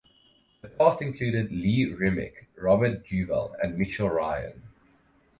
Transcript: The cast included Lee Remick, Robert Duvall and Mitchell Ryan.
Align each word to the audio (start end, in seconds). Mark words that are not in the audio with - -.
The 0.63 0.69
cast 0.69 1.03
included 1.03 1.51
Lee 1.51 1.93
Remick, 1.93 2.47
Robert 2.57 3.07
Duvall 3.07 3.55
and 3.61 3.77
Mitchell 3.77 4.09
Ryan. 4.09 4.63